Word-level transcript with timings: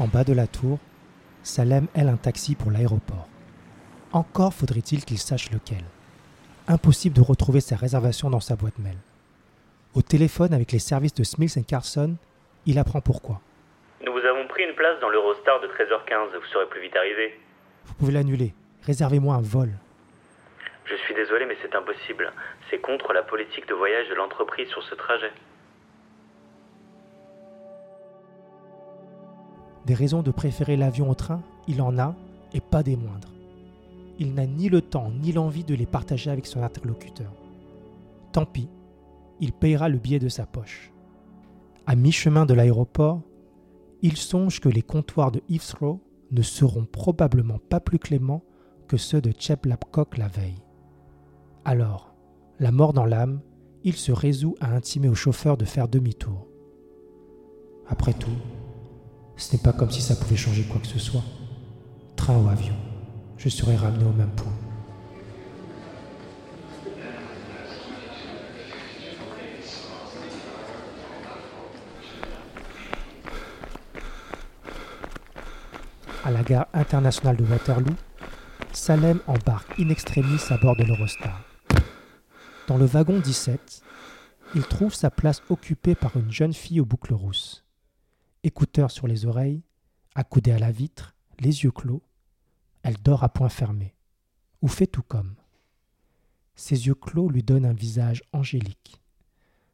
En 0.00 0.06
bas 0.06 0.24
de 0.24 0.32
la 0.32 0.46
tour, 0.46 0.78
Salem 1.42 1.86
aile 1.94 2.08
un 2.08 2.16
taxi 2.16 2.54
pour 2.54 2.70
l'aéroport. 2.70 3.28
Encore 4.12 4.54
faudrait-il 4.54 5.04
qu'il 5.04 5.18
sache 5.18 5.50
lequel. 5.50 5.84
Impossible 6.68 7.14
de 7.14 7.20
retrouver 7.20 7.60
sa 7.60 7.76
réservation 7.76 8.30
dans 8.30 8.40
sa 8.40 8.56
boîte 8.56 8.78
mail. 8.78 8.96
Au 9.94 10.00
téléphone 10.00 10.54
avec 10.54 10.72
les 10.72 10.78
services 10.78 11.12
de 11.12 11.22
Smith 11.22 11.54
Carson, 11.68 12.16
il 12.64 12.78
apprend 12.78 13.02
pourquoi. 13.02 13.42
Nous 14.02 14.10
vous 14.10 14.24
avons 14.24 14.48
pris 14.48 14.64
une 14.64 14.74
place 14.74 14.98
dans 15.02 15.10
l'Eurostar 15.10 15.60
de 15.60 15.66
13h15, 15.66 16.34
vous 16.34 16.46
serez 16.46 16.66
plus 16.70 16.80
vite 16.80 16.96
arrivé. 16.96 17.38
Vous 17.84 17.92
pouvez 17.92 18.12
l'annuler. 18.12 18.54
Réservez-moi 18.86 19.34
un 19.34 19.42
vol. 19.42 19.68
Je 20.86 20.94
suis 20.94 21.14
désolé, 21.14 21.44
mais 21.44 21.58
c'est 21.60 21.74
impossible. 21.74 22.32
C'est 22.70 22.78
contre 22.78 23.12
la 23.12 23.22
politique 23.22 23.68
de 23.68 23.74
voyage 23.74 24.08
de 24.08 24.14
l'entreprise 24.14 24.68
sur 24.68 24.82
ce 24.82 24.94
trajet. 24.94 25.32
Raisons 29.94 30.22
de 30.22 30.30
préférer 30.30 30.76
l'avion 30.76 31.10
au 31.10 31.14
train, 31.14 31.42
il 31.66 31.82
en 31.82 31.98
a, 31.98 32.14
et 32.52 32.60
pas 32.60 32.82
des 32.82 32.96
moindres. 32.96 33.32
Il 34.18 34.34
n'a 34.34 34.46
ni 34.46 34.68
le 34.68 34.82
temps 34.82 35.10
ni 35.10 35.32
l'envie 35.32 35.64
de 35.64 35.74
les 35.74 35.86
partager 35.86 36.30
avec 36.30 36.46
son 36.46 36.62
interlocuteur. 36.62 37.32
Tant 38.32 38.44
pis, 38.44 38.68
il 39.40 39.52
payera 39.52 39.88
le 39.88 39.98
billet 39.98 40.18
de 40.18 40.28
sa 40.28 40.46
poche. 40.46 40.92
À 41.86 41.96
mi-chemin 41.96 42.46
de 42.46 42.54
l'aéroport, 42.54 43.22
il 44.02 44.16
songe 44.16 44.60
que 44.60 44.68
les 44.68 44.82
comptoirs 44.82 45.30
de 45.30 45.42
Heathrow 45.48 46.00
ne 46.30 46.42
seront 46.42 46.84
probablement 46.84 47.58
pas 47.58 47.80
plus 47.80 47.98
cléments 47.98 48.44
que 48.88 48.96
ceux 48.96 49.20
de 49.20 49.32
Chep 49.36 49.66
Lapcock 49.66 50.18
la 50.18 50.28
veille. 50.28 50.62
Alors, 51.64 52.14
la 52.58 52.72
mort 52.72 52.92
dans 52.92 53.06
l'âme, 53.06 53.40
il 53.84 53.94
se 53.94 54.12
résout 54.12 54.54
à 54.60 54.74
intimer 54.74 55.08
au 55.08 55.14
chauffeur 55.14 55.56
de 55.56 55.64
faire 55.64 55.88
demi-tour. 55.88 56.46
Après 57.88 58.12
tout, 58.12 58.30
ce 59.40 59.52
n'est 59.52 59.62
pas 59.62 59.72
comme 59.72 59.90
si 59.90 60.02
ça 60.02 60.14
pouvait 60.14 60.36
changer 60.36 60.64
quoi 60.64 60.80
que 60.80 60.86
ce 60.86 60.98
soit. 60.98 61.24
Train 62.14 62.36
ou 62.36 62.48
avion, 62.50 62.74
je 63.38 63.48
serai 63.48 63.74
ramené 63.74 64.04
au 64.04 64.12
même 64.12 64.30
point. 64.32 64.52
À 76.22 76.30
la 76.30 76.42
gare 76.42 76.66
internationale 76.74 77.36
de 77.36 77.44
Waterloo, 77.44 77.94
Salem 78.72 79.20
embarque 79.26 79.80
in 79.80 79.88
extremis 79.88 80.38
à 80.50 80.58
bord 80.58 80.76
de 80.76 80.84
l'Eurostar. 80.84 81.40
Dans 82.68 82.76
le 82.76 82.84
wagon 82.84 83.18
17, 83.18 83.82
il 84.54 84.62
trouve 84.64 84.92
sa 84.92 85.10
place 85.10 85.42
occupée 85.48 85.94
par 85.94 86.14
une 86.16 86.30
jeune 86.30 86.52
fille 86.52 86.80
aux 86.80 86.84
boucles 86.84 87.14
rousses. 87.14 87.64
Écouteurs 88.42 88.90
sur 88.90 89.06
les 89.06 89.26
oreilles, 89.26 89.62
accoudée 90.14 90.52
à 90.52 90.58
la 90.58 90.72
vitre, 90.72 91.14
les 91.40 91.64
yeux 91.64 91.70
clos, 91.70 92.02
elle 92.82 92.96
dort 92.96 93.22
à 93.22 93.28
point 93.28 93.50
fermé, 93.50 93.94
ou 94.62 94.68
fait 94.68 94.86
tout 94.86 95.02
comme. 95.02 95.34
Ses 96.54 96.86
yeux 96.86 96.94
clos 96.94 97.28
lui 97.28 97.42
donnent 97.42 97.66
un 97.66 97.74
visage 97.74 98.22
angélique. 98.32 99.02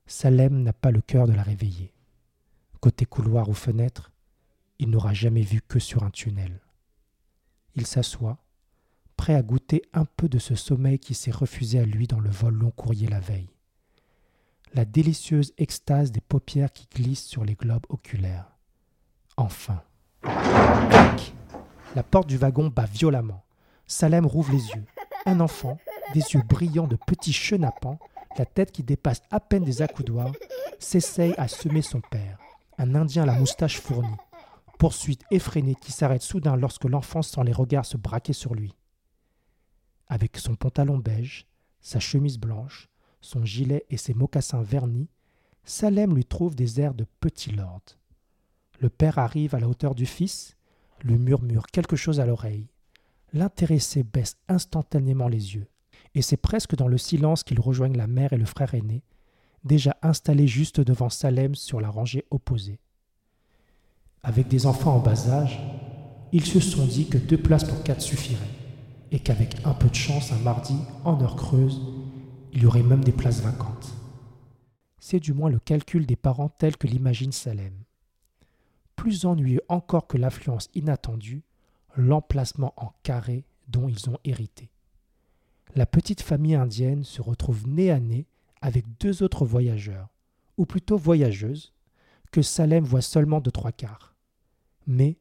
Salem 0.06 0.64
n'a 0.64 0.72
pas 0.72 0.90
le 0.90 1.00
cœur 1.00 1.28
de 1.28 1.32
la 1.32 1.44
réveiller. 1.44 1.92
Côté 2.80 3.04
couloir 3.04 3.48
ou 3.48 3.54
fenêtre, 3.54 4.10
il 4.80 4.90
n'aura 4.90 5.14
jamais 5.14 5.42
vu 5.42 5.60
que 5.62 5.78
sur 5.78 6.02
un 6.02 6.10
tunnel. 6.10 6.60
Il 7.76 7.86
s'assoit, 7.86 8.42
prêt 9.16 9.34
à 9.34 9.42
goûter 9.42 9.82
un 9.92 10.06
peu 10.06 10.28
de 10.28 10.40
ce 10.40 10.56
sommeil 10.56 10.98
qui 10.98 11.14
s'est 11.14 11.30
refusé 11.30 11.78
à 11.78 11.84
lui 11.84 12.08
dans 12.08 12.20
le 12.20 12.30
vol 12.30 12.54
long 12.54 12.72
courrier 12.72 13.06
la 13.06 13.20
veille. 13.20 13.54
La 14.74 14.84
délicieuse 14.84 15.52
extase 15.56 16.10
des 16.10 16.20
paupières 16.20 16.72
qui 16.72 16.88
glissent 16.92 17.26
sur 17.26 17.44
les 17.44 17.54
globes 17.54 17.86
oculaires. 17.88 18.55
Enfin. 19.36 19.82
La 21.94 22.02
porte 22.02 22.28
du 22.28 22.36
wagon 22.36 22.68
bat 22.68 22.86
violemment. 22.86 23.44
Salem 23.86 24.26
rouvre 24.26 24.52
les 24.52 24.68
yeux. 24.68 24.84
Un 25.26 25.40
enfant, 25.40 25.78
des 26.14 26.20
yeux 26.20 26.42
brillants 26.42 26.86
de 26.86 26.96
petits 26.96 27.32
chenapans, 27.32 27.98
la 28.38 28.46
tête 28.46 28.72
qui 28.72 28.82
dépasse 28.82 29.22
à 29.30 29.40
peine 29.40 29.64
des 29.64 29.82
accoudoirs, 29.82 30.32
s'essaye 30.78 31.34
à 31.36 31.48
semer 31.48 31.82
son 31.82 32.00
père, 32.00 32.38
un 32.78 32.94
Indien 32.94 33.22
à 33.22 33.26
la 33.26 33.38
moustache 33.38 33.80
fournie. 33.80 34.16
Poursuite 34.78 35.24
effrénée 35.30 35.74
qui 35.74 35.92
s'arrête 35.92 36.22
soudain 36.22 36.56
lorsque 36.56 36.84
l'enfant 36.84 37.22
sent 37.22 37.44
les 37.44 37.52
regards 37.52 37.86
se 37.86 37.96
braquer 37.96 38.34
sur 38.34 38.54
lui. 38.54 38.74
Avec 40.08 40.36
son 40.36 40.54
pantalon 40.54 40.98
beige, 40.98 41.46
sa 41.80 41.98
chemise 41.98 42.38
blanche, 42.38 42.88
son 43.20 43.44
gilet 43.44 43.86
et 43.90 43.96
ses 43.96 44.14
mocassins 44.14 44.62
vernis, 44.62 45.08
Salem 45.64 46.14
lui 46.14 46.24
trouve 46.24 46.54
des 46.54 46.80
airs 46.80 46.94
de 46.94 47.06
petit 47.20 47.50
lord. 47.50 47.82
Le 48.78 48.88
père 48.88 49.18
arrive 49.18 49.54
à 49.54 49.60
la 49.60 49.68
hauteur 49.68 49.94
du 49.94 50.06
fils, 50.06 50.56
lui 51.02 51.18
murmure 51.18 51.66
quelque 51.66 51.96
chose 51.96 52.20
à 52.20 52.26
l'oreille. 52.26 52.68
L'intéressé 53.32 54.02
baisse 54.02 54.36
instantanément 54.48 55.28
les 55.28 55.54
yeux, 55.54 55.66
et 56.14 56.22
c'est 56.22 56.36
presque 56.36 56.76
dans 56.76 56.88
le 56.88 56.98
silence 56.98 57.42
qu'il 57.42 57.60
rejoignent 57.60 57.96
la 57.96 58.06
mère 58.06 58.32
et 58.32 58.38
le 58.38 58.44
frère 58.44 58.74
aîné, 58.74 59.02
déjà 59.64 59.96
installés 60.02 60.46
juste 60.46 60.80
devant 60.80 61.10
Salem 61.10 61.54
sur 61.54 61.80
la 61.80 61.90
rangée 61.90 62.24
opposée. 62.30 62.80
Avec 64.22 64.48
des 64.48 64.66
enfants 64.66 64.96
en 64.96 65.00
bas 65.00 65.28
âge, 65.28 65.60
ils 66.32 66.44
se 66.44 66.60
sont 66.60 66.86
dit 66.86 67.08
que 67.08 67.18
deux 67.18 67.38
places 67.38 67.64
pour 67.64 67.82
quatre 67.82 68.02
suffiraient 68.02 68.44
et 69.12 69.20
qu'avec 69.20 69.64
un 69.64 69.74
peu 69.74 69.88
de 69.88 69.94
chance, 69.94 70.32
un 70.32 70.38
mardi, 70.38 70.76
en 71.04 71.20
heure 71.22 71.36
creuse, 71.36 71.80
il 72.52 72.62
y 72.62 72.66
aurait 72.66 72.82
même 72.82 73.04
des 73.04 73.12
places 73.12 73.40
vacantes. 73.40 73.92
C'est 74.98 75.20
du 75.20 75.32
moins 75.32 75.50
le 75.50 75.60
calcul 75.60 76.06
des 76.06 76.16
parents 76.16 76.48
tel 76.48 76.76
que 76.76 76.86
l'imagine 76.86 77.32
Salem. 77.32 77.85
Plus 78.96 79.24
ennuyeux 79.24 79.62
encore 79.68 80.06
que 80.06 80.18
l'affluence 80.18 80.68
inattendue, 80.74 81.44
l'emplacement 81.96 82.74
en 82.76 82.92
carré 83.02 83.44
dont 83.68 83.88
ils 83.88 84.10
ont 84.10 84.18
hérité. 84.24 84.70
La 85.74 85.86
petite 85.86 86.22
famille 86.22 86.54
indienne 86.54 87.04
se 87.04 87.20
retrouve 87.20 87.68
nez 87.68 87.90
à 87.90 88.00
nez 88.00 88.26
avec 88.62 88.84
deux 88.98 89.22
autres 89.22 89.44
voyageurs, 89.44 90.08
ou 90.56 90.66
plutôt 90.66 90.96
voyageuses, 90.96 91.72
que 92.32 92.42
Salem 92.42 92.84
voit 92.84 93.02
seulement 93.02 93.40
de 93.40 93.50
trois 93.50 93.72
quarts. 93.72 94.14
Mais, 94.86 95.18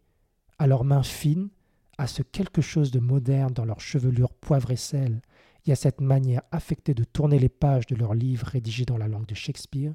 à 0.57 0.67
leurs 0.67 0.83
mains 0.83 1.03
fines, 1.03 1.49
à 1.97 2.07
ce 2.07 2.23
quelque 2.23 2.61
chose 2.61 2.91
de 2.91 2.99
moderne 2.99 3.53
dans 3.53 3.65
leur 3.65 3.79
chevelure 3.79 4.33
poivre 4.33 4.71
et 4.71 4.77
sel, 4.77 5.21
et 5.65 5.71
à 5.71 5.75
cette 5.75 6.01
manière 6.01 6.43
affectée 6.51 6.93
de 6.93 7.03
tourner 7.03 7.39
les 7.39 7.49
pages 7.49 7.87
de 7.87 7.95
leurs 7.95 8.13
livres 8.13 8.47
rédigés 8.47 8.85
dans 8.85 8.97
la 8.97 9.07
langue 9.07 9.25
de 9.25 9.35
Shakespeare, 9.35 9.93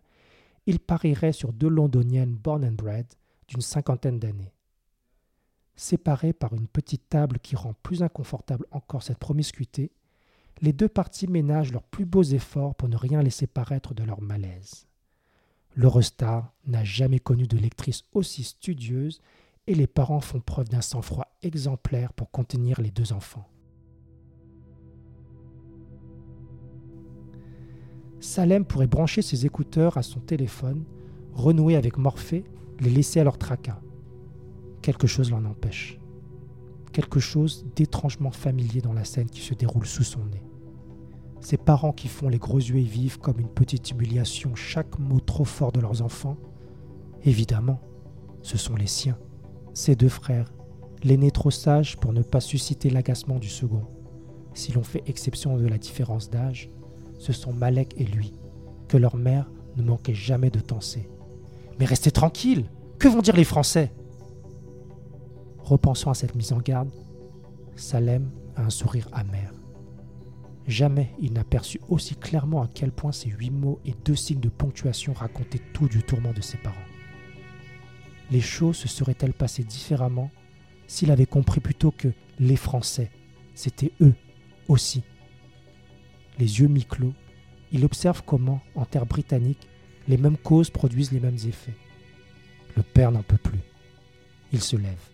ils 0.66 0.80
parieraient 0.80 1.32
sur 1.32 1.52
deux 1.52 1.68
londoniennes 1.68 2.34
born 2.34 2.64
and 2.64 2.72
bred 2.72 3.06
d'une 3.50 3.60
cinquantaine 3.60 4.18
d'années. 4.18 4.54
Séparés 5.74 6.32
par 6.32 6.54
une 6.54 6.68
petite 6.68 7.08
table 7.08 7.38
qui 7.40 7.56
rend 7.56 7.74
plus 7.82 8.02
inconfortable 8.02 8.66
encore 8.70 9.02
cette 9.02 9.18
promiscuité, 9.18 9.92
les 10.62 10.72
deux 10.72 10.88
parties 10.88 11.26
ménagent 11.26 11.72
leurs 11.72 11.82
plus 11.82 12.04
beaux 12.04 12.22
efforts 12.22 12.74
pour 12.74 12.88
ne 12.88 12.96
rien 12.96 13.22
laisser 13.22 13.46
paraître 13.46 13.92
de 13.92 14.04
leur 14.04 14.20
malaise. 14.20 14.86
L'Eurostar 15.74 16.52
n'a 16.66 16.84
jamais 16.84 17.18
connu 17.18 17.46
de 17.46 17.56
lectrice 17.56 18.04
aussi 18.12 18.44
studieuse 18.44 19.20
et 19.66 19.74
les 19.74 19.86
parents 19.86 20.20
font 20.20 20.40
preuve 20.40 20.68
d'un 20.68 20.80
sang-froid 20.80 21.26
exemplaire 21.42 22.12
pour 22.12 22.30
contenir 22.30 22.80
les 22.80 22.90
deux 22.90 23.12
enfants. 23.12 23.48
Salem 28.20 28.66
pourrait 28.66 28.86
brancher 28.86 29.22
ses 29.22 29.46
écouteurs 29.46 29.96
à 29.96 30.02
son 30.02 30.20
téléphone, 30.20 30.84
renouer 31.32 31.76
avec 31.76 31.96
Morphée, 31.96 32.44
les 32.80 32.90
laisser 32.90 33.20
à 33.20 33.24
leur 33.24 33.38
tracas. 33.38 33.80
Quelque 34.82 35.06
chose 35.06 35.30
l'en 35.30 35.44
empêche. 35.44 36.00
Quelque 36.92 37.20
chose 37.20 37.66
d'étrangement 37.76 38.30
familier 38.30 38.80
dans 38.80 38.92
la 38.92 39.04
scène 39.04 39.28
qui 39.28 39.42
se 39.42 39.54
déroule 39.54 39.86
sous 39.86 40.02
son 40.02 40.24
nez. 40.24 40.42
Ses 41.40 41.56
parents 41.56 41.92
qui 41.92 42.08
font 42.08 42.28
les 42.28 42.38
gros 42.38 42.58
yeux 42.58 42.76
et 42.76 42.82
vivent 42.82 43.18
comme 43.18 43.40
une 43.40 43.48
petite 43.48 43.90
humiliation 43.90 44.54
chaque 44.54 44.98
mot 44.98 45.20
trop 45.20 45.44
fort 45.44 45.72
de 45.72 45.80
leurs 45.80 46.02
enfants, 46.02 46.36
évidemment, 47.24 47.80
ce 48.42 48.58
sont 48.58 48.74
les 48.74 48.86
siens. 48.86 49.18
Ses 49.72 49.96
deux 49.96 50.08
frères, 50.08 50.52
l'aîné 51.02 51.30
trop 51.30 51.50
sage 51.50 51.96
pour 51.98 52.12
ne 52.12 52.22
pas 52.22 52.40
susciter 52.40 52.90
l'agacement 52.90 53.38
du 53.38 53.48
second. 53.48 53.86
Si 54.52 54.72
l'on 54.72 54.82
fait 54.82 55.02
exception 55.06 55.56
de 55.56 55.66
la 55.66 55.78
différence 55.78 56.28
d'âge, 56.28 56.70
ce 57.18 57.32
sont 57.32 57.52
Malek 57.52 57.94
et 57.96 58.04
lui, 58.04 58.32
que 58.88 58.96
leur 58.96 59.16
mère 59.16 59.50
ne 59.76 59.82
manquait 59.82 60.14
jamais 60.14 60.50
de 60.50 60.60
tenser. 60.60 61.08
Mais 61.80 61.86
restez 61.86 62.12
tranquille 62.12 62.66
Que 63.00 63.08
vont 63.08 63.22
dire 63.22 63.34
les 63.34 63.42
Français? 63.42 63.92
Repensant 65.58 66.10
à 66.10 66.14
cette 66.14 66.36
mise 66.36 66.52
en 66.52 66.58
garde, 66.58 66.90
Salem 67.74 68.30
a 68.54 68.62
un 68.62 68.70
sourire 68.70 69.08
amer. 69.12 69.52
Jamais 70.68 71.10
il 71.20 71.32
n'a 71.32 71.42
perçu 71.42 71.80
aussi 71.88 72.14
clairement 72.14 72.62
à 72.62 72.68
quel 72.72 72.92
point 72.92 73.10
ces 73.10 73.30
huit 73.30 73.50
mots 73.50 73.80
et 73.84 73.94
deux 74.04 74.14
signes 74.14 74.40
de 74.40 74.48
ponctuation 74.48 75.12
racontaient 75.12 75.62
tout 75.72 75.88
du 75.88 76.04
tourment 76.04 76.32
de 76.32 76.40
ses 76.40 76.58
parents 76.58 76.76
les 78.30 78.40
choses 78.40 78.76
se 78.76 78.88
seraient-elles 78.88 79.34
passées 79.34 79.64
différemment 79.64 80.30
s'il 80.86 81.10
avait 81.10 81.26
compris 81.26 81.60
plutôt 81.60 81.90
que 81.90 82.08
les 82.38 82.56
Français, 82.56 83.10
c'était 83.54 83.92
eux 84.00 84.14
aussi? 84.68 85.02
Les 86.38 86.60
yeux 86.60 86.68
mi-clos, 86.68 87.12
il 87.72 87.84
observe 87.84 88.22
comment, 88.24 88.60
en 88.74 88.84
terre 88.84 89.06
britannique, 89.06 89.68
les 90.10 90.16
mêmes 90.16 90.36
causes 90.36 90.70
produisent 90.70 91.12
les 91.12 91.20
mêmes 91.20 91.38
effets. 91.46 91.76
Le 92.76 92.82
père 92.82 93.12
n'en 93.12 93.22
peut 93.22 93.38
plus. 93.38 93.60
Il 94.52 94.60
se 94.60 94.74
lève. 94.74 95.08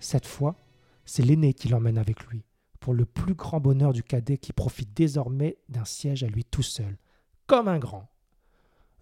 Cette 0.00 0.26
fois, 0.26 0.56
c'est 1.04 1.22
l'aîné 1.22 1.54
qui 1.54 1.68
l'emmène 1.68 1.96
avec 1.96 2.24
lui, 2.26 2.42
pour 2.80 2.92
le 2.92 3.04
plus 3.04 3.34
grand 3.34 3.60
bonheur 3.60 3.92
du 3.92 4.02
cadet 4.02 4.36
qui 4.36 4.52
profite 4.52 4.92
désormais 4.96 5.58
d'un 5.68 5.84
siège 5.84 6.24
à 6.24 6.26
lui 6.26 6.44
tout 6.44 6.64
seul, 6.64 6.98
comme 7.46 7.68
un 7.68 7.78
grand. 7.78 8.10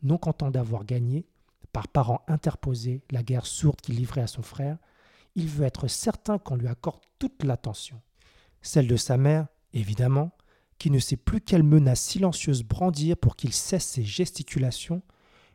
Non 0.03 0.19
content 0.19 0.51
d'avoir 0.51 0.85
gagné, 0.85 1.27
par 1.73 1.89
parents 1.89 2.21
interposés, 2.29 3.03
la 3.11 3.23
guerre 3.23 3.47
sourde 3.47 3.81
qu'il 3.81 3.97
livrait 3.97 4.21
à 4.21 4.27
son 4.27 4.43
frère, 4.43 4.77
il 5.37 5.49
veut 5.49 5.65
être 5.65 5.89
certain 5.89 6.37
qu'on 6.37 6.57
lui 6.57 6.69
accorde 6.69 7.01
toute 7.19 7.45
l'attention. 7.45 7.99
Celle 8.61 8.89
de 8.89 8.97
sa 8.97 9.17
mère, 9.17 9.47
évidemment, 9.73 10.33
qui 10.77 10.91
ne 10.91 10.99
sait 10.99 11.17
plus 11.17 11.41
quelle 11.41 11.63
menace 11.63 12.03
silencieuse 12.03 12.63
brandir 12.63 13.17
pour 13.17 13.37
qu'il 13.37 13.55
cesse 13.55 13.87
ses 13.87 14.05
gesticulations, 14.05 15.01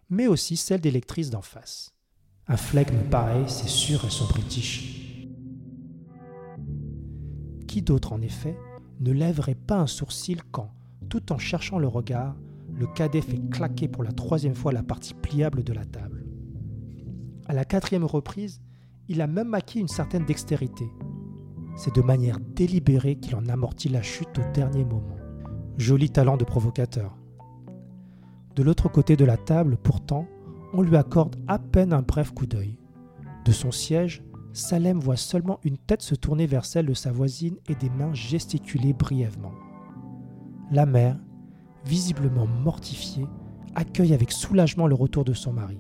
mais 0.09 0.27
aussi 0.27 0.57
celle 0.57 0.81
des 0.81 0.91
lectrices 0.91 1.29
d'en 1.29 1.41
face. 1.41 1.93
Un 2.47 2.57
flegme 2.57 3.09
pareil, 3.11 3.45
c'est 3.47 3.67
sûr, 3.69 4.01
elles 4.03 4.11
sont 4.11 4.27
british. 4.27 5.27
Qui 7.67 7.81
d'autre, 7.83 8.13
en 8.13 8.21
effet, 8.21 8.57
ne 8.99 9.11
lèverait 9.11 9.55
pas 9.55 9.77
un 9.77 9.87
sourcil 9.87 10.41
quand, 10.51 10.71
tout 11.09 11.31
en 11.31 11.37
cherchant 11.37 11.77
le 11.77 11.87
regard, 11.87 12.35
le 12.73 12.87
cadet 12.87 13.21
fait 13.21 13.39
claquer 13.51 13.87
pour 13.87 14.03
la 14.03 14.11
troisième 14.11 14.55
fois 14.55 14.71
la 14.71 14.83
partie 14.83 15.13
pliable 15.13 15.63
de 15.63 15.73
la 15.73 15.85
table. 15.85 16.25
À 17.47 17.53
la 17.53 17.65
quatrième 17.65 18.05
reprise, 18.05 18.61
il 19.07 19.21
a 19.21 19.27
même 19.27 19.53
acquis 19.53 19.79
une 19.79 19.87
certaine 19.87 20.25
dextérité. 20.25 20.87
C'est 21.75 21.95
de 21.95 22.01
manière 22.01 22.39
délibérée 22.39 23.15
qu'il 23.15 23.35
en 23.35 23.47
amortit 23.47 23.89
la 23.89 24.01
chute 24.01 24.37
au 24.37 24.51
dernier 24.53 24.85
moment. 24.85 25.17
Joli 25.77 26.09
talent 26.09 26.37
de 26.37 26.43
provocateur. 26.43 27.17
De 28.55 28.63
l'autre 28.63 28.89
côté 28.89 29.15
de 29.15 29.25
la 29.25 29.37
table, 29.37 29.77
pourtant, 29.77 30.25
on 30.73 30.81
lui 30.81 30.95
accorde 30.95 31.35
à 31.47 31.59
peine 31.59 31.93
un 31.93 32.01
bref 32.01 32.31
coup 32.31 32.45
d'œil. 32.45 32.77
De 33.45 33.51
son 33.51 33.71
siège, 33.71 34.23
Salem 34.53 34.99
voit 34.99 35.15
seulement 35.15 35.59
une 35.63 35.77
tête 35.77 36.01
se 36.01 36.15
tourner 36.15 36.45
vers 36.45 36.65
celle 36.65 36.87
de 36.87 36.93
sa 36.93 37.11
voisine 37.11 37.57
et 37.67 37.75
des 37.75 37.89
mains 37.89 38.13
gesticuler 38.13 38.93
brièvement. 38.93 39.53
La 40.71 40.85
mère, 40.85 41.17
visiblement 41.85 42.47
mortifiée, 42.47 43.25
accueille 43.75 44.13
avec 44.13 44.31
soulagement 44.31 44.87
le 44.87 44.95
retour 44.95 45.23
de 45.23 45.33
son 45.33 45.53
mari. 45.53 45.79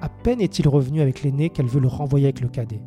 À 0.00 0.08
peine 0.08 0.40
est-il 0.40 0.68
revenu 0.68 1.00
avec 1.00 1.22
l'aîné 1.22 1.48
qu'elle 1.48 1.66
veut 1.66 1.80
le 1.80 1.88
renvoyer 1.88 2.26
avec 2.26 2.40
le 2.40 2.48
cadet. 2.48 2.82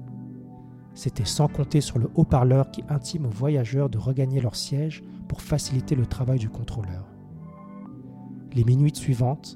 C'était 0.94 1.26
sans 1.26 1.48
compter 1.48 1.82
sur 1.82 2.00
le 2.00 2.10
haut-parleur 2.16 2.72
qui 2.72 2.84
intime 2.90 3.26
aux 3.26 3.32
voyageurs 3.32 3.90
de 3.90 3.98
regagner 3.98 4.42
leur 4.42 4.56
siège 4.56 5.04
pour 5.28 5.42
faciliter 5.42 5.96
le 5.96 6.06
travail 6.06 6.40
du 6.40 6.50
contrôleur. 6.50 7.08
Les 8.58 8.64
minutes 8.64 8.98
suivantes, 8.98 9.56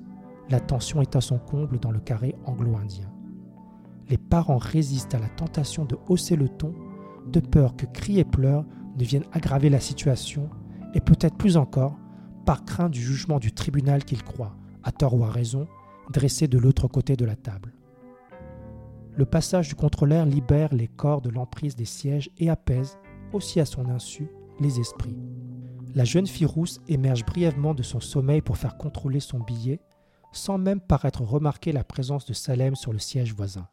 la 0.52 0.60
tension 0.60 1.02
est 1.02 1.16
à 1.16 1.22
son 1.22 1.40
comble 1.40 1.80
dans 1.80 1.90
le 1.90 2.00
carré 2.00 2.36
anglo-indien. 2.46 3.12
Les 4.10 4.20
parents 4.20 4.60
résistent 4.60 5.16
à 5.16 5.20
la 5.20 5.28
tentation 5.28 5.86
de 5.86 5.98
hausser 6.08 6.36
le 6.36 6.48
ton, 6.48 6.76
de 7.26 7.40
peur 7.40 7.76
que 7.76 7.88
cris 7.88 8.20
et 8.20 8.24
pleurs 8.24 8.64
ne 9.00 9.04
viennent 9.04 9.26
aggraver 9.32 9.72
la 9.72 9.80
situation, 9.80 10.52
et 10.94 11.02
peut-être 11.02 11.36
plus 11.36 11.58
encore, 11.58 11.98
par 12.46 12.64
crainte 12.64 12.92
du 12.92 13.02
jugement 13.02 13.40
du 13.40 13.52
tribunal 13.52 14.06
qu'ils 14.06 14.24
croient, 14.24 14.56
à 14.84 14.92
tort 14.92 15.16
ou 15.16 15.24
à 15.24 15.32
raison, 15.32 15.66
dressé 16.14 16.48
de 16.48 16.60
l'autre 16.60 16.88
côté 16.88 17.16
de 17.16 17.26
la 17.26 17.36
table. 17.36 17.74
Le 19.16 19.26
passage 19.26 19.70
du 19.70 19.74
contrôleur 19.74 20.28
libère 20.28 20.76
les 20.76 20.88
corps 20.88 21.22
de 21.22 21.32
l'emprise 21.32 21.76
des 21.76 21.86
sièges 21.86 22.30
et 22.38 22.52
apaise, 22.52 23.00
aussi 23.34 23.60
à 23.60 23.66
son 23.66 23.90
insu, 23.90 24.28
les 24.60 24.80
esprits. 24.80 25.18
La 25.94 26.06
jeune 26.06 26.28
fille 26.28 26.46
rousse 26.46 26.80
émerge 26.88 27.26
brièvement 27.26 27.74
de 27.74 27.84
son 27.84 28.00
sommeil 28.00 28.42
pour 28.42 28.58
faire 28.58 28.78
contrôler 28.78 29.20
son 29.20 29.40
billet, 29.40 29.82
sans 30.32 30.58
même 30.58 30.80
paraître 30.80 31.22
remarquer 31.22 31.74
la 31.74 31.84
présence 31.84 32.26
de 32.26 32.34
Salem 32.34 32.76
sur 32.76 32.94
le 32.94 33.00
siège 33.00 33.34
voisin. 33.34 33.68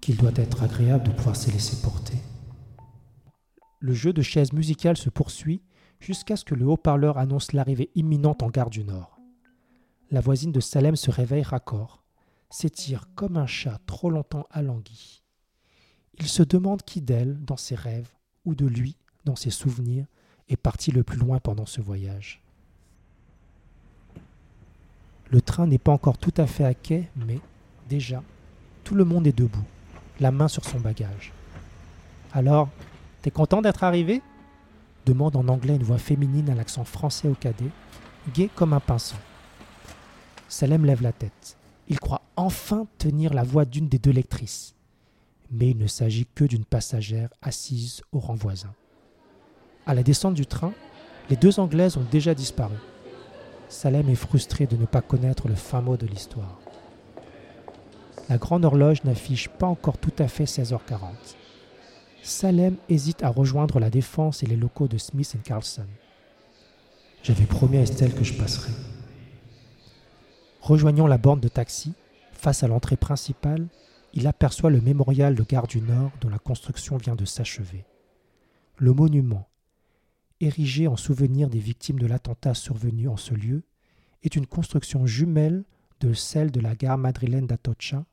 Qu'il 0.00 0.16
doit 0.16 0.32
être 0.36 0.62
agréable 0.62 1.08
de 1.08 1.12
pouvoir 1.12 1.36
se 1.36 1.50
laisser 1.50 1.82
porter. 1.82 2.16
Le 3.80 3.92
jeu 3.92 4.14
de 4.14 4.22
chaises 4.22 4.54
musicales 4.54 4.96
se 4.96 5.10
poursuit 5.10 5.62
jusqu'à 6.00 6.36
ce 6.36 6.46
que 6.46 6.54
le 6.54 6.66
haut-parleur 6.66 7.18
annonce 7.18 7.52
l'arrivée 7.52 7.90
imminente 7.94 8.42
en 8.42 8.48
gare 8.48 8.70
du 8.70 8.82
Nord. 8.82 9.18
La 10.10 10.22
voisine 10.22 10.52
de 10.52 10.60
Salem 10.60 10.96
se 10.96 11.10
réveille 11.10 11.42
raccord, 11.42 12.02
s'étire 12.48 13.08
comme 13.14 13.36
un 13.36 13.46
chat 13.46 13.78
trop 13.84 14.08
longtemps 14.08 14.46
alangui. 14.50 15.22
Il 16.18 16.28
se 16.28 16.42
demande 16.42 16.82
qui 16.82 17.02
d'elle, 17.02 17.38
dans 17.44 17.58
ses 17.58 17.74
rêves, 17.74 18.12
ou 18.46 18.54
de 18.54 18.66
lui, 18.66 18.96
dans 19.24 19.36
ses 19.36 19.50
souvenirs, 19.50 20.06
est 20.50 20.56
parti 20.56 20.90
le 20.90 21.02
plus 21.02 21.18
loin 21.18 21.38
pendant 21.38 21.66
ce 21.66 21.80
voyage. 21.80 22.40
Le 25.30 25.40
train 25.40 25.66
n'est 25.66 25.78
pas 25.78 25.92
encore 25.92 26.18
tout 26.18 26.34
à 26.36 26.46
fait 26.46 26.64
à 26.64 26.74
quai, 26.74 27.08
mais, 27.16 27.38
déjà, 27.88 28.22
tout 28.82 28.94
le 28.94 29.04
monde 29.04 29.26
est 29.26 29.36
debout, 29.36 29.64
la 30.18 30.32
main 30.32 30.48
sur 30.48 30.64
son 30.64 30.80
bagage. 30.80 31.32
Alors, 32.32 32.68
t'es 33.22 33.30
content 33.30 33.62
d'être 33.62 33.84
arrivé? 33.84 34.22
demande 35.06 35.36
en 35.36 35.48
anglais 35.48 35.76
une 35.76 35.82
voix 35.82 35.98
féminine 35.98 36.50
à 36.50 36.54
l'accent 36.54 36.84
français 36.84 37.28
au 37.28 37.34
cadet, 37.34 37.70
gai 38.34 38.50
comme 38.54 38.72
un 38.72 38.80
pinceau. 38.80 39.16
Salem 40.48 40.84
lève 40.84 41.02
la 41.02 41.12
tête. 41.12 41.56
Il 41.88 41.98
croit 41.98 42.22
enfin 42.36 42.86
tenir 42.98 43.32
la 43.32 43.42
voix 43.42 43.64
d'une 43.64 43.88
des 43.88 43.98
deux 43.98 44.10
lectrices. 44.10 44.74
Mais 45.50 45.70
il 45.70 45.78
ne 45.78 45.86
s'agit 45.86 46.26
que 46.34 46.44
d'une 46.44 46.64
passagère 46.64 47.30
assise 47.42 48.02
au 48.12 48.20
rang 48.20 48.34
voisin. 48.34 48.72
À 49.86 49.94
la 49.94 50.02
descente 50.02 50.34
du 50.34 50.46
train, 50.46 50.72
les 51.28 51.36
deux 51.36 51.60
Anglaises 51.60 51.96
ont 51.96 52.06
déjà 52.10 52.34
disparu. 52.34 52.76
Salem 53.68 54.08
est 54.08 54.16
frustré 54.16 54.66
de 54.66 54.76
ne 54.76 54.84
pas 54.84 55.00
connaître 55.00 55.48
le 55.48 55.54
fin 55.54 55.80
mot 55.80 55.96
de 55.96 56.06
l'histoire. 56.06 56.58
La 58.28 58.38
grande 58.38 58.64
horloge 58.64 59.04
n'affiche 59.04 59.48
pas 59.48 59.66
encore 59.66 59.98
tout 59.98 60.12
à 60.18 60.28
fait 60.28 60.44
16h40. 60.44 61.00
Salem 62.22 62.76
hésite 62.88 63.22
à 63.22 63.28
rejoindre 63.28 63.80
la 63.80 63.90
défense 63.90 64.42
et 64.42 64.46
les 64.46 64.56
locaux 64.56 64.88
de 64.88 64.98
Smith 64.98 65.36
Carlson. 65.42 65.86
J'avais 67.22 67.46
promis 67.46 67.78
à 67.78 67.82
Estelle 67.82 68.14
que 68.14 68.24
je 68.24 68.34
passerais. 68.34 68.72
Rejoignant 70.60 71.06
la 71.06 71.18
borne 71.18 71.40
de 71.40 71.48
taxi, 71.48 71.92
face 72.32 72.62
à 72.62 72.68
l'entrée 72.68 72.96
principale, 72.96 73.66
il 74.14 74.26
aperçoit 74.26 74.70
le 74.70 74.80
mémorial 74.80 75.34
de 75.34 75.42
Gare 75.42 75.66
du 75.66 75.80
Nord 75.80 76.10
dont 76.20 76.28
la 76.28 76.38
construction 76.38 76.96
vient 76.96 77.16
de 77.16 77.24
s'achever. 77.24 77.84
Le 78.76 78.92
monument, 78.92 79.46
érigé 80.40 80.86
en 80.86 80.96
souvenir 80.96 81.50
des 81.50 81.58
victimes 81.58 81.98
de 81.98 82.06
l'attentat 82.06 82.54
survenu 82.54 83.08
en 83.08 83.16
ce 83.16 83.34
lieu, 83.34 83.62
est 84.22 84.36
une 84.36 84.46
construction 84.46 85.06
jumelle 85.06 85.64
de 86.00 86.12
celle 86.12 86.50
de 86.50 86.60
la 86.60 86.74
gare 86.74 86.98
madrilène 86.98 87.46
d'Atocha, 87.46 88.04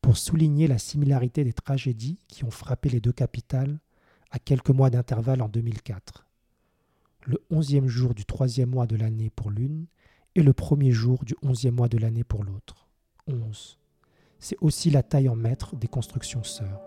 pour 0.00 0.16
souligner 0.16 0.66
la 0.66 0.78
similarité 0.78 1.44
des 1.44 1.52
tragédies 1.52 2.18
qui 2.28 2.44
ont 2.44 2.50
frappé 2.50 2.88
les 2.88 3.00
deux 3.00 3.12
capitales 3.12 3.80
à 4.30 4.38
quelques 4.38 4.70
mois 4.70 4.90
d'intervalle 4.90 5.42
en 5.42 5.48
2004. 5.48 6.26
Le 7.24 7.42
onzième 7.50 7.88
jour 7.88 8.14
du 8.14 8.24
troisième 8.24 8.70
mois 8.70 8.86
de 8.86 8.96
l'année 8.96 9.30
pour 9.30 9.50
l'une 9.50 9.86
et 10.34 10.42
le 10.42 10.52
premier 10.52 10.92
jour 10.92 11.24
du 11.24 11.34
onzième 11.42 11.74
mois 11.74 11.88
de 11.88 11.98
l'année 11.98 12.24
pour 12.24 12.44
l'autre. 12.44 12.86
Onze. 13.26 13.78
C'est 14.38 14.58
aussi 14.60 14.90
la 14.90 15.02
taille 15.02 15.28
en 15.28 15.34
mètres 15.34 15.74
des 15.74 15.88
constructions 15.88 16.44
sœurs. 16.44 16.80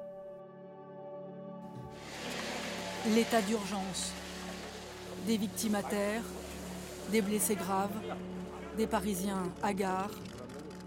L'état 3.14 3.42
d'urgence. 3.42 4.14
Des 5.28 5.38
victimes 5.38 5.76
à 5.76 5.84
terre, 5.84 6.24
des 7.12 7.22
blessés 7.22 7.56
graves, 7.56 7.96
des 8.78 8.88
Parisiens 8.88 9.44
hagards 9.62 10.12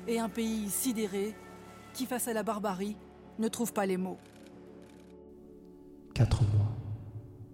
et 0.09 0.19
un 0.19 0.29
pays 0.29 0.69
sidéré 0.69 1.35
qui, 1.95 2.07
face 2.07 2.29
à 2.29 2.33
la 2.33 2.43
barbarie, 2.43 2.97
ne 3.39 3.49
trouve 3.49 3.73
pas 3.73 3.87
les 3.87 3.97
mots. 3.97 4.19
Quatre 6.15 6.43
mois. 6.43 6.73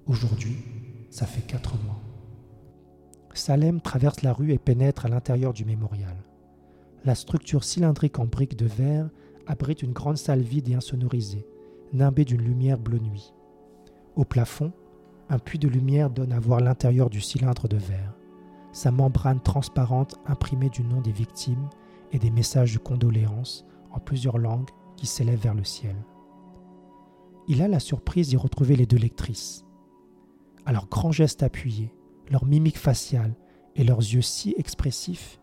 Aujourd'hui, 0.07 0.57
ça 1.11 1.27
fait 1.27 1.47
quatre 1.47 1.77
mois. 1.85 2.01
Salem 3.35 3.81
traverse 3.81 4.23
la 4.23 4.33
rue 4.33 4.53
et 4.53 4.59
pénètre 4.59 5.07
à 5.07 5.09
l'intérieur 5.09 5.53
du 5.53 5.65
mémorial. 5.65 6.17
La 7.05 7.15
structure 7.15 7.63
cylindrique 7.63 8.19
en 8.19 8.25
briques 8.25 8.57
de 8.57 8.67
verre 8.67 9.09
abrite 9.47 9.83
une 9.83 9.93
grande 9.93 10.19
salle 10.19 10.41
vide 10.41 10.69
et 10.69 10.75
insonorisée, 10.75 11.47
nimbée 11.93 12.25
d'une 12.25 12.43
lumière 12.43 12.79
bleu 12.79 12.99
nuit. 12.99 13.33
Au 14.17 14.25
plafond, 14.25 14.73
un 15.31 15.39
puits 15.39 15.59
de 15.59 15.69
lumière 15.69 16.11
donne 16.11 16.33
à 16.33 16.41
voir 16.41 16.61
l'intérieur 16.61 17.11
du 17.11 17.21
cylindre 17.21 17.69
de 17.69 17.77
verre, 17.77 18.15
sa 18.73 18.91
membrane 18.91 19.41
transparente 19.41 20.17
imprimée 20.27 20.71
du 20.71 20.83
nom 20.83 21.01
des 21.01 21.13
victimes 21.13 21.69
et 22.13 22.19
des 22.19 22.31
messages 22.31 22.75
de 22.75 22.79
condoléances 22.79 23.67
en 23.91 23.99
plusieurs 23.99 24.39
langues 24.39 24.71
qui 24.97 25.07
s'élèvent 25.07 25.43
vers 25.43 25.55
le 25.55 25.65
ciel. 25.65 25.97
Il 27.47 27.63
a 27.63 27.69
la 27.69 27.81
surprise 27.81 28.29
d'y 28.29 28.37
retrouver 28.37 28.77
les 28.77 28.87
deux 28.87 28.97
lectrices. 28.97 29.65
À 30.67 30.73
leurs 30.73 30.89
grands 30.89 31.13
gestes 31.13 31.43
appuyés, 31.43 31.95
leur 32.31 32.45
mimique 32.45 32.79
faciale 32.79 33.35
et 33.75 33.85
leurs 33.85 34.01
yeux 34.01 34.23
si 34.23 34.55
expressifs, 34.59 35.41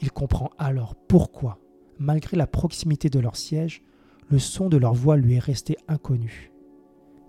il 0.00 0.10
comprend 0.10 0.50
alors 0.58 0.94
pourquoi, 0.94 1.58
malgré 1.98 2.36
la 2.36 2.46
proximité 2.46 3.08
de 3.08 3.20
leur 3.20 3.36
siège, 3.36 3.82
le 4.28 4.38
son 4.38 4.68
de 4.68 4.76
leur 4.76 4.94
voix 4.94 5.16
lui 5.16 5.34
est 5.34 5.40
resté 5.40 5.76
inconnu. 5.88 6.52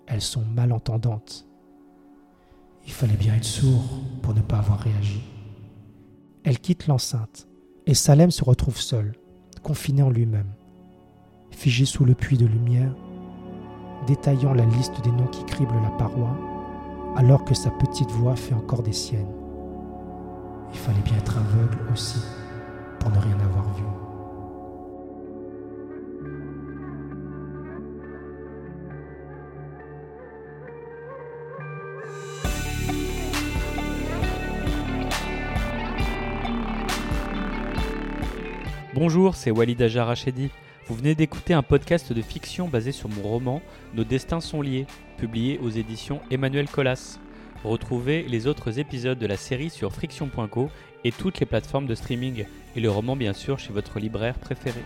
Elles 0.06 0.20
sont 0.20 0.44
malentendantes. 0.44 1.48
Il 2.86 2.92
fallait 2.92 3.16
bien 3.16 3.34
être 3.34 3.44
sourd 3.44 3.82
pour 4.22 4.34
ne 4.34 4.40
pas 4.40 4.58
avoir 4.58 4.78
réagi. 4.80 5.22
Elle 6.44 6.58
quitte 6.58 6.86
l'enceinte 6.86 7.48
et 7.86 7.94
Salem 7.94 8.30
se 8.30 8.44
retrouve 8.44 8.78
seul, 8.78 9.12
confiné 9.62 10.02
en 10.02 10.10
lui-même. 10.10 10.52
figé 11.50 11.84
sous 11.84 12.04
le 12.04 12.14
puits 12.14 12.36
de 12.36 12.46
lumière, 12.46 12.94
détaillant 14.06 14.54
la 14.54 14.64
liste 14.66 15.02
des 15.04 15.12
noms 15.12 15.28
qui 15.28 15.44
criblent 15.44 15.80
la 15.82 15.90
paroi, 15.90 16.36
alors 17.16 17.44
que 17.44 17.54
sa 17.54 17.70
petite 17.70 18.10
voix 18.10 18.34
fait 18.36 18.54
encore 18.54 18.82
des 18.82 18.92
siennes. 18.92 19.32
Il 20.72 20.78
fallait 20.78 21.00
bien 21.02 21.16
être 21.16 21.38
aveugle 21.38 21.78
aussi 21.92 22.18
pour 22.98 23.10
ne 23.10 23.18
rien 23.18 23.38
avoir 23.38 23.72
vu. 23.74 23.84
Bonjour, 39.06 39.34
c'est 39.34 39.50
Walid 39.50 39.82
Ajar 39.82 40.06
Rachedi. 40.06 40.48
Vous 40.86 40.94
venez 40.94 41.14
d'écouter 41.14 41.52
un 41.52 41.62
podcast 41.62 42.14
de 42.14 42.22
fiction 42.22 42.68
basé 42.68 42.90
sur 42.90 43.10
mon 43.10 43.20
roman 43.20 43.60
Nos 43.92 44.02
destins 44.02 44.40
sont 44.40 44.62
liés, 44.62 44.86
publié 45.18 45.60
aux 45.62 45.68
éditions 45.68 46.22
Emmanuel 46.30 46.70
Colas. 46.70 47.18
Retrouvez 47.64 48.22
les 48.22 48.46
autres 48.46 48.78
épisodes 48.78 49.18
de 49.18 49.26
la 49.26 49.36
série 49.36 49.68
sur 49.68 49.92
friction.co 49.92 50.70
et 51.04 51.12
toutes 51.12 51.38
les 51.38 51.44
plateformes 51.44 51.86
de 51.86 51.94
streaming, 51.94 52.46
et 52.76 52.80
le 52.80 52.90
roman 52.90 53.14
bien 53.14 53.34
sûr 53.34 53.58
chez 53.58 53.74
votre 53.74 53.98
libraire 53.98 54.38
préféré. 54.38 54.80